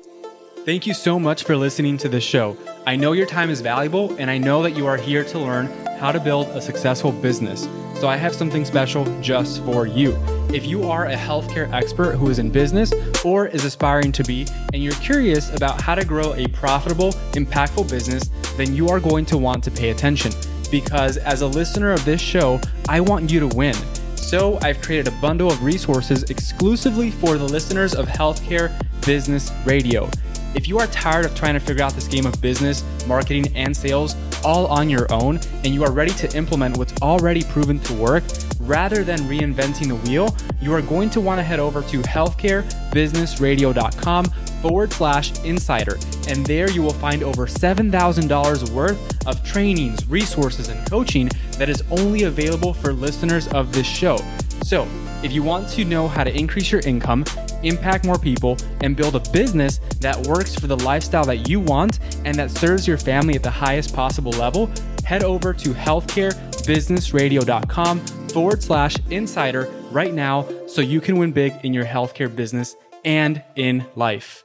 [0.65, 2.57] Thank you so much for listening to this show.
[2.87, 5.67] I know your time is valuable, and I know that you are here to learn
[5.99, 7.67] how to build a successful business.
[7.99, 10.17] So I have something special just for you.
[10.53, 12.91] If you are a healthcare expert who is in business
[13.23, 17.89] or is aspiring to be, and you're curious about how to grow a profitable, impactful
[17.89, 20.31] business, then you are going to want to pay attention.
[20.71, 23.75] Because as a listener of this show, I want you to win.
[24.25, 28.73] So I've created a bundle of resources exclusively for the listeners of Healthcare
[29.05, 30.09] Business Radio.
[30.55, 33.77] If you are tired of trying to figure out this game of business, marketing, and
[33.77, 37.93] sales all on your own, and you are ready to implement what's already proven to
[37.93, 38.23] work,
[38.61, 44.25] rather than reinventing the wheel, you are going to want to head over to healthcarebusinessradio.com
[44.65, 45.99] forward slash insider.
[46.27, 51.83] And there you will find over $7,000 worth of trainings, resources, and coaching that is
[51.91, 54.17] only available for listeners of this show.
[54.63, 54.87] So,
[55.21, 57.25] if you want to know how to increase your income,
[57.61, 61.99] impact more people, and build a business that works for the lifestyle that you want
[62.25, 64.71] and that serves your family at the highest possible level,
[65.03, 67.99] head over to healthcarebusinessradio.com
[68.29, 73.43] forward slash insider right now so you can win big in your healthcare business and
[73.55, 74.44] in life.